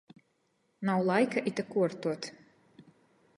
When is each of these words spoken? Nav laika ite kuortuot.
Nav 0.89 1.01
laika 1.09 1.39
ite 1.51 1.63
kuortuot. 1.69 2.23